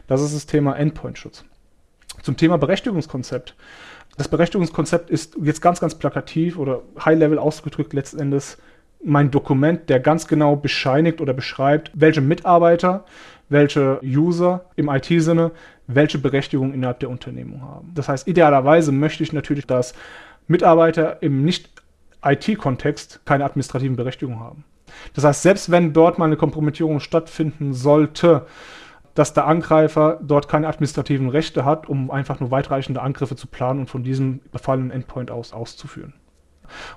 [0.08, 1.44] Das ist das Thema Endpoint-Schutz.
[2.22, 3.54] Zum Thema Berechtigungskonzept.
[4.16, 8.58] Das Berechtigungskonzept ist jetzt ganz, ganz plakativ oder high-level ausgedrückt letzten Endes
[9.04, 13.04] mein Dokument, der ganz genau bescheinigt oder beschreibt, welche Mitarbeiter,
[13.48, 15.52] welche User im IT-Sinne
[15.86, 17.92] welche Berechtigung innerhalb der Unternehmung haben.
[17.94, 19.94] Das heißt, idealerweise möchte ich natürlich, dass
[20.46, 24.64] Mitarbeiter im Nicht-IT-Kontext keine administrativen Berechtigungen haben.
[25.14, 28.46] Das heißt, selbst wenn dort mal eine Kompromittierung stattfinden sollte,
[29.14, 33.80] dass der Angreifer dort keine administrativen Rechte hat, um einfach nur weitreichende Angriffe zu planen
[33.80, 36.14] und von diesem befallenen Endpoint aus auszuführen.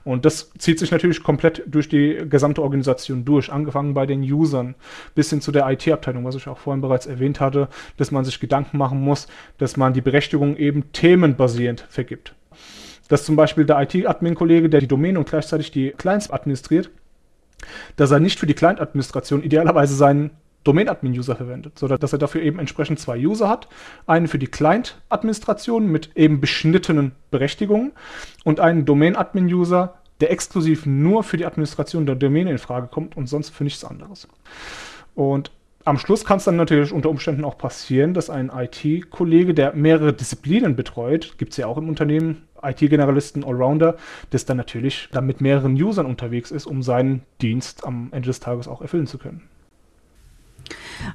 [0.03, 4.75] Und das zieht sich natürlich komplett durch die gesamte Organisation durch, angefangen bei den Usern
[5.13, 8.39] bis hin zu der IT-Abteilung, was ich auch vorhin bereits erwähnt hatte, dass man sich
[8.39, 12.33] Gedanken machen muss, dass man die Berechtigung eben themenbasierend vergibt.
[13.07, 16.89] Dass zum Beispiel der IT-Admin-Kollege, der die Domäne und gleichzeitig die Clients administriert,
[17.95, 20.31] dass er nicht für die Client-Administration idealerweise seinen
[20.65, 23.69] Domain-Admin-User verwendet, sondern dass er dafür eben entsprechend zwei User hat.
[24.05, 27.93] Einen für die Client-Administration mit eben beschnittenen Berechtigungen
[28.43, 33.27] und einen Domain-Admin-User, der exklusiv nur für die Administration der Domäne in Frage kommt und
[33.27, 34.27] sonst für nichts anderes.
[35.13, 35.51] Und
[35.85, 40.13] am Schluss kann es dann natürlich unter Umständen auch passieren, dass ein IT-Kollege, der mehrere
[40.13, 43.95] Disziplinen betreut, gibt es ja auch im Unternehmen, IT-Generalisten, Allrounder,
[44.31, 48.39] das dann natürlich dann mit mehreren Usern unterwegs ist, um seinen Dienst am Ende des
[48.39, 49.43] Tages auch erfüllen zu können.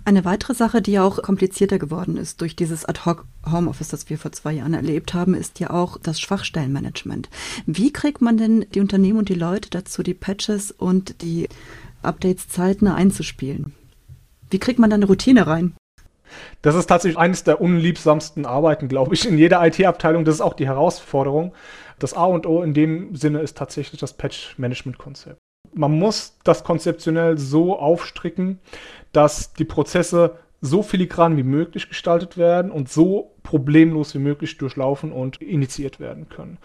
[0.04, 4.52] Eine weitere Sache, die auch komplizierter geworden ist durch dieses Ad-Hoc-Homeoffice, das wir vor zwei
[4.52, 7.28] Jahren erlebt haben, ist ja auch das Schwachstellenmanagement.
[7.66, 11.48] Wie kriegt man denn die Unternehmen und die Leute dazu, die Patches und die
[12.02, 13.72] Updates zeitnah einzuspielen?
[14.50, 15.74] Wie kriegt man da eine Routine rein?
[16.62, 20.24] Das ist tatsächlich eines der unliebsamsten Arbeiten, glaube ich, in jeder IT-Abteilung.
[20.24, 21.52] Das ist auch die Herausforderung.
[21.98, 25.38] Das A und O in dem Sinne ist tatsächlich das Patch-Management-Konzept.
[25.72, 28.59] Man muss das konzeptionell so aufstricken,
[29.12, 35.12] dass die Prozesse so filigran wie möglich gestaltet werden und so problemlos wie möglich durchlaufen
[35.12, 36.59] und initiiert werden können.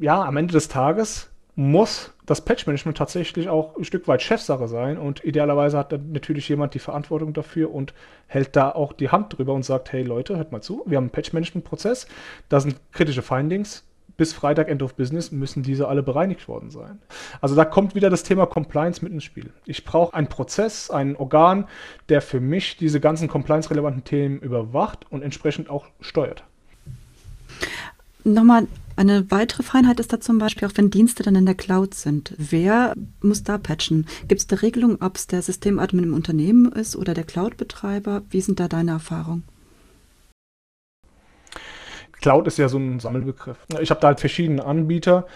[0.00, 4.96] Ja, am Ende des Tages muss das Patch-Management tatsächlich auch ein Stück weit Chefsache sein
[4.96, 7.92] und idealerweise hat dann natürlich jemand die Verantwortung dafür und
[8.26, 11.04] hält da auch die Hand drüber und sagt, hey Leute, hört mal zu, wir haben
[11.04, 12.06] einen Patch-Management-Prozess,
[12.48, 13.84] da sind kritische Findings,
[14.16, 16.98] bis Freitag End of Business müssen diese alle bereinigt worden sein.
[17.40, 19.50] Also da kommt wieder das Thema Compliance mit ins Spiel.
[19.66, 21.66] Ich brauche einen Prozess, ein Organ,
[22.08, 26.44] der für mich diese ganzen compliance-relevanten Themen überwacht und entsprechend auch steuert.
[28.24, 31.94] Nochmal eine weitere Feinheit ist da zum Beispiel auch, wenn Dienste dann in der Cloud
[31.94, 32.34] sind.
[32.36, 34.06] Wer muss da patchen?
[34.28, 38.22] Gibt es eine Regelung, ob es der Systemadmin im Unternehmen ist oder der Cloud-Betreiber?
[38.30, 39.44] Wie sind da deine Erfahrungen?
[42.22, 43.58] Cloud ist ja so ein Sammelbegriff.
[43.80, 45.26] Ich habe da halt verschiedene Anbieter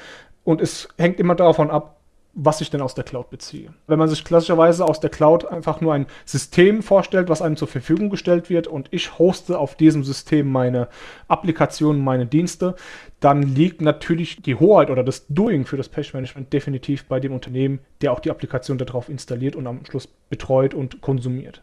[0.44, 1.96] und es hängt immer davon ab,
[2.38, 3.72] was ich denn aus der Cloud beziehe.
[3.86, 7.66] Wenn man sich klassischerweise aus der Cloud einfach nur ein System vorstellt, was einem zur
[7.66, 10.88] Verfügung gestellt wird und ich hoste auf diesem System meine
[11.28, 12.76] Applikationen, meine Dienste,
[13.20, 17.80] dann liegt natürlich die Hoheit oder das Doing für das Patch-Management definitiv bei dem Unternehmen,
[18.02, 21.62] der auch die Applikation darauf installiert und am Schluss betreut und konsumiert.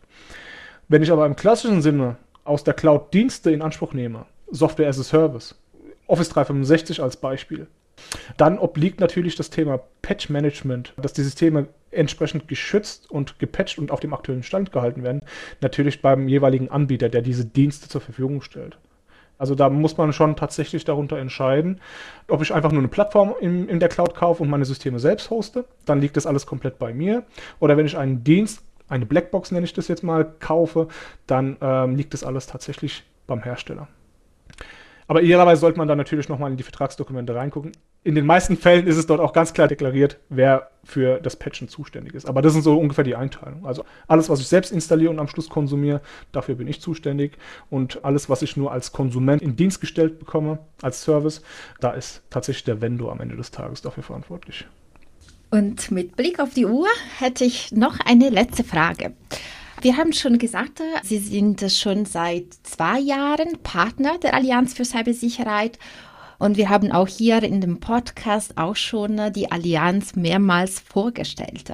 [0.87, 4.99] Wenn ich aber im klassischen Sinne aus der Cloud Dienste in Anspruch nehme, Software as
[4.99, 5.55] a Service.
[6.07, 7.67] Office 365 als Beispiel.
[8.37, 13.91] Dann obliegt natürlich das Thema Patch Management, dass die Systeme entsprechend geschützt und gepatcht und
[13.91, 15.21] auf dem aktuellen Stand gehalten werden,
[15.61, 18.77] natürlich beim jeweiligen Anbieter, der diese Dienste zur Verfügung stellt.
[19.37, 21.81] Also da muss man schon tatsächlich darunter entscheiden,
[22.27, 25.29] ob ich einfach nur eine Plattform in, in der Cloud kaufe und meine Systeme selbst
[25.29, 27.23] hoste, dann liegt das alles komplett bei mir.
[27.59, 30.87] Oder wenn ich einen Dienst, eine Blackbox nenne ich das jetzt mal, kaufe,
[31.27, 33.87] dann ähm, liegt das alles tatsächlich beim Hersteller.
[35.07, 37.71] Aber idealerweise sollte man dann natürlich nochmal in die Vertragsdokumente reingucken.
[38.03, 41.69] In den meisten Fällen ist es dort auch ganz klar deklariert, wer für das Patchen
[41.69, 42.25] zuständig ist.
[42.25, 43.65] Aber das sind so ungefähr die Einteilung.
[43.65, 47.37] Also alles, was ich selbst installiere und am Schluss konsumiere, dafür bin ich zuständig.
[47.69, 51.41] Und alles, was ich nur als Konsument in Dienst gestellt bekomme, als Service,
[51.79, 54.65] da ist tatsächlich der Vendor am Ende des Tages dafür verantwortlich.
[55.49, 56.87] Und mit Blick auf die Uhr
[57.19, 59.13] hätte ich noch eine letzte Frage.
[59.81, 65.77] Wir haben schon gesagt, Sie sind schon seit zwei Jahren Partner der Allianz für Cybersicherheit.
[66.39, 71.71] Und wir haben auch hier in dem Podcast auch schon die Allianz mehrmals vorgestellt.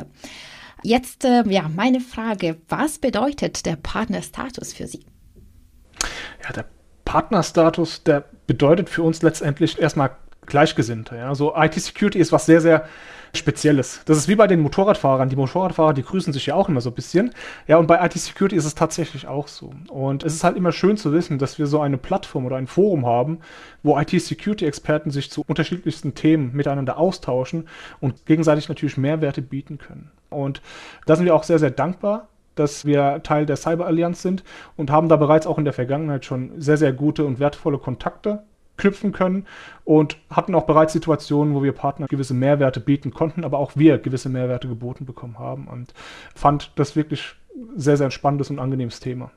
[0.83, 5.05] Jetzt, äh, ja, meine Frage, was bedeutet der Partnerstatus für Sie?
[6.43, 6.65] Ja, der
[7.03, 10.15] Partnerstatus, der bedeutet für uns letztendlich erstmal
[10.49, 11.15] Gleichgesinnte.
[11.15, 11.33] Ja.
[11.35, 12.85] So IT-Security ist was sehr, sehr
[13.33, 14.01] Spezielles.
[14.05, 15.29] Das ist wie bei den Motorradfahrern.
[15.29, 17.31] Die Motorradfahrer, die grüßen sich ja auch immer so ein bisschen.
[17.67, 19.71] Ja, und bei IT-Security ist es tatsächlich auch so.
[19.89, 22.67] Und es ist halt immer schön zu wissen, dass wir so eine Plattform oder ein
[22.67, 23.39] Forum haben,
[23.83, 27.67] wo IT-Security-Experten sich zu unterschiedlichsten Themen miteinander austauschen
[27.99, 30.09] und gegenseitig natürlich Mehrwerte bieten können.
[30.29, 30.62] Und
[31.05, 34.43] da sind wir auch sehr, sehr dankbar dass wir Teil der Cyber-Allianz sind
[34.75, 38.43] und haben da bereits auch in der Vergangenheit schon sehr, sehr gute und wertvolle Kontakte
[38.80, 39.46] knüpfen können
[39.86, 44.00] und hatten auch bereits Situationen, wo wir Partner gewisse Mehrwerte bieten konnten, aber auch wir
[44.00, 45.94] gewisse Mehrwerte geboten bekommen haben und
[46.34, 47.36] fand das wirklich
[47.76, 49.32] sehr, sehr spannendes und angenehmes Thema.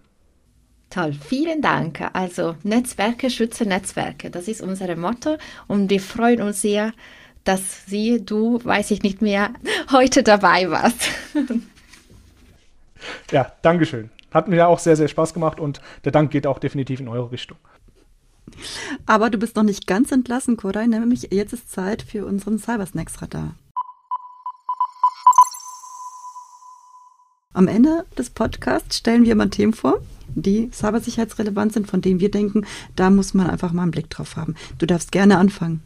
[0.91, 2.03] Toll, vielen Dank.
[2.13, 6.93] Also Netzwerke schützen Netzwerke, das ist unser Motto und wir freuen uns sehr,
[7.45, 9.51] dass Sie, du, weiß ich nicht mehr,
[9.93, 11.09] heute dabei warst.
[13.31, 14.11] Ja, Dankeschön.
[14.33, 17.33] Hat mir auch sehr, sehr Spaß gemacht und der Dank geht auch definitiv in eure
[17.33, 17.59] Richtung.
[19.07, 23.55] Aber du bist noch nicht ganz entlassen, Koray, nämlich jetzt ist Zeit für unseren Cybersnacks-Radar.
[27.55, 30.01] Am Ende des Podcasts stellen wir immer Themen vor,
[30.35, 34.37] die cybersicherheitsrelevant sind, von denen wir denken, da muss man einfach mal einen Blick drauf
[34.37, 34.55] haben.
[34.79, 35.83] Du darfst gerne anfangen.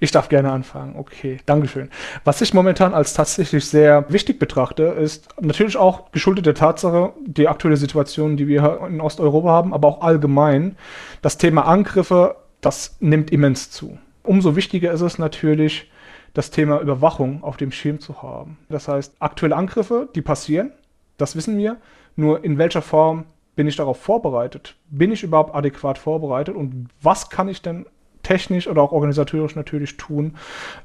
[0.00, 0.96] Ich darf gerne anfangen.
[0.96, 1.90] Okay, Dankeschön.
[2.24, 7.48] Was ich momentan als tatsächlich sehr wichtig betrachte, ist natürlich auch geschuldet der Tatsache, die
[7.48, 10.76] aktuelle Situation, die wir in Osteuropa haben, aber auch allgemein,
[11.22, 13.98] das Thema Angriffe, das nimmt immens zu.
[14.22, 15.90] Umso wichtiger ist es natürlich,
[16.34, 18.58] das Thema Überwachung auf dem Schirm zu haben.
[18.68, 20.72] Das heißt, aktuelle Angriffe, die passieren,
[21.16, 21.78] das wissen wir,
[22.14, 24.76] nur in welcher Form bin ich darauf vorbereitet?
[24.90, 27.86] Bin ich überhaupt adäquat vorbereitet und was kann ich denn
[28.26, 30.34] technisch oder auch organisatorisch natürlich tun,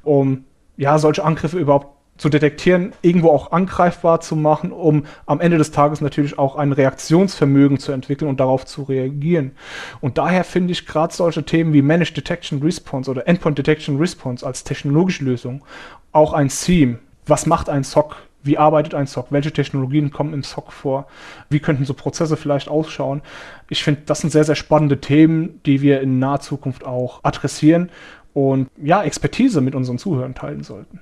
[0.04, 0.46] um
[0.78, 5.72] ja solche Angriffe überhaupt zu detektieren, irgendwo auch angreifbar zu machen, um am Ende des
[5.72, 9.54] Tages natürlich auch ein Reaktionsvermögen zu entwickeln und darauf zu reagieren.
[10.02, 14.46] Und daher finde ich gerade solche Themen wie Managed Detection Response oder Endpoint Detection Response
[14.46, 15.64] als technologische Lösung
[16.12, 17.00] auch ein Theme.
[17.26, 19.28] Was macht ein SOC wie arbeitet ein SOC?
[19.32, 21.08] Welche Technologien kommen im SOC vor?
[21.50, 23.22] Wie könnten so Prozesse vielleicht ausschauen?
[23.70, 27.90] Ich finde, das sind sehr, sehr spannende Themen, die wir in naher Zukunft auch adressieren
[28.34, 31.00] und ja, Expertise mit unseren Zuhörern teilen sollten.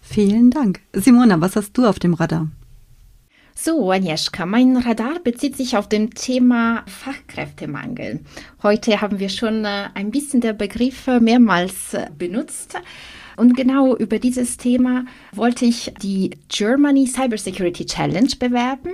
[0.00, 0.80] Vielen Dank.
[0.92, 2.48] Simona, was hast du auf dem Radar?
[3.58, 8.20] So, Agnieszka, mein Radar bezieht sich auf dem Thema Fachkräftemangel.
[8.62, 12.76] Heute haben wir schon äh, ein bisschen der Begriffe mehrmals äh, benutzt.
[13.36, 18.92] Und genau über dieses Thema wollte ich die Germany Cybersecurity Challenge bewerben.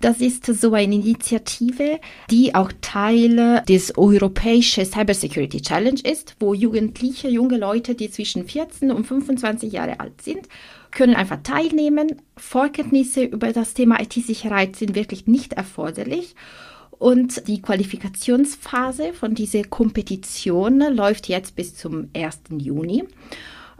[0.00, 7.28] Das ist so eine Initiative, die auch Teil des europäischen Cybersecurity Challenge ist, wo Jugendliche,
[7.28, 10.48] junge Leute, die zwischen 14 und 25 Jahre alt sind,
[10.90, 12.22] können einfach teilnehmen.
[12.36, 16.34] Vorkenntnisse über das Thema IT-Sicherheit sind wirklich nicht erforderlich.
[17.00, 22.40] Und die Qualifikationsphase von dieser Kompetition läuft jetzt bis zum 1.
[22.58, 23.04] Juni.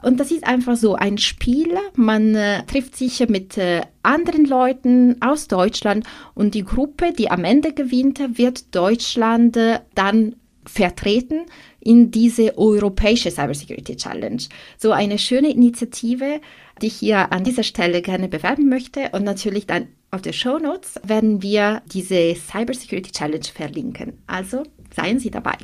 [0.02, 1.76] Und das ist einfach so ein Spiel.
[1.94, 7.44] Man äh, trifft sich mit äh, anderen Leuten aus Deutschland und die Gruppe, die am
[7.44, 11.46] Ende gewinnt, wird Deutschland äh, dann vertreten
[11.80, 14.42] in diese europäische Cybersecurity Challenge.
[14.78, 16.40] So eine schöne Initiative,
[16.80, 20.58] die ich hier an dieser Stelle gerne bewerben möchte und natürlich dann auf der Show
[20.58, 24.14] Notes werden wir diese Cybersecurity Challenge verlinken.
[24.26, 25.56] Also seien Sie dabei.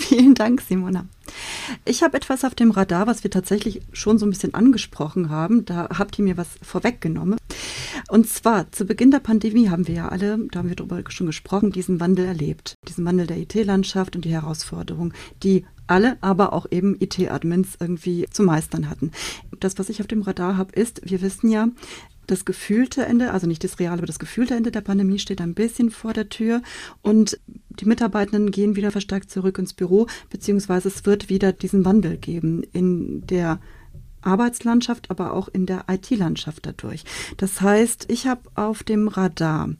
[0.08, 1.06] Vielen Dank, Simona.
[1.84, 5.66] Ich habe etwas auf dem Radar, was wir tatsächlich schon so ein bisschen angesprochen haben.
[5.66, 7.38] Da habt ihr mir was vorweggenommen.
[8.08, 11.26] Und zwar zu Beginn der Pandemie haben wir ja alle, da haben wir darüber schon
[11.26, 12.74] gesprochen, diesen Wandel erlebt.
[12.88, 18.42] Diesen Wandel der IT-Landschaft und die Herausforderungen, die alle, aber auch eben IT-Admins irgendwie zu
[18.42, 19.10] meistern hatten.
[19.58, 21.68] Das, was ich auf dem Radar habe, ist, wir wissen ja,
[22.30, 25.54] das gefühlte Ende, also nicht das reale, aber das gefühlte Ende der Pandemie steht ein
[25.54, 26.62] bisschen vor der Tür
[27.02, 27.38] und
[27.68, 32.62] die Mitarbeitenden gehen wieder verstärkt zurück ins Büro, beziehungsweise es wird wieder diesen Wandel geben
[32.72, 33.60] in der
[34.22, 37.04] Arbeitslandschaft, aber auch in der IT-Landschaft dadurch.
[37.38, 39.70] Das heißt, ich habe auf dem Radar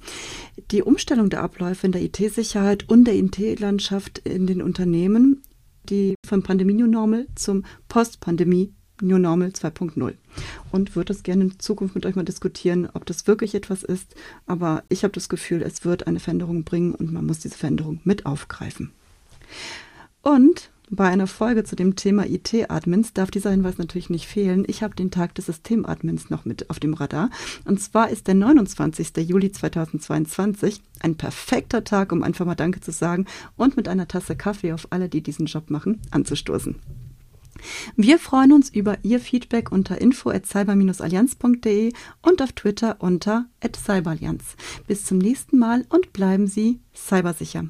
[0.71, 5.43] die Umstellung der Abläufe in der IT-Sicherheit und der IT-Landschaft in den Unternehmen,
[5.89, 10.15] die vom Pandemie New Normal zum Post-Pandemie New Normal 2.0
[10.71, 14.15] und würde es gerne in Zukunft mit euch mal diskutieren, ob das wirklich etwas ist.
[14.47, 18.01] Aber ich habe das Gefühl, es wird eine Veränderung bringen und man muss diese Veränderung
[18.05, 18.93] mit aufgreifen.
[20.23, 24.65] Und bei einer Folge zu dem Thema IT-Admins darf dieser Hinweis natürlich nicht fehlen.
[24.67, 27.31] Ich habe den Tag des Systemadmins noch mit auf dem Radar.
[27.65, 29.17] Und zwar ist der 29.
[29.19, 34.35] Juli 2022 ein perfekter Tag, um einfach mal Danke zu sagen und mit einer Tasse
[34.35, 36.75] Kaffee auf alle, die diesen Job machen, anzustoßen.
[37.97, 41.93] Wir freuen uns über Ihr Feedback unter info@cyber-allianz.de
[42.23, 44.57] und auf Twitter unter @cyberallianz.
[44.87, 47.65] Bis zum nächsten Mal und bleiben Sie cybersicher.